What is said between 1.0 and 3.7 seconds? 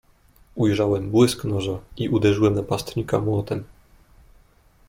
błysk noża i uderzyłem napastnika młotem."